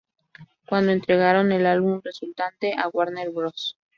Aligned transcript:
Cuando 0.65 0.91
entregaron 0.91 1.51
el 1.51 1.67
álbum 1.67 2.01
resultante 2.03 2.73
a 2.75 2.87
Warner 2.87 3.29
Bros. 3.29 3.77